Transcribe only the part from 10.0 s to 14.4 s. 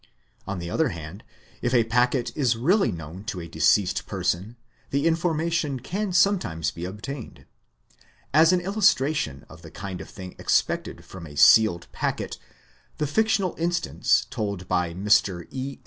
of thing expected from a sealed packet the fictional instance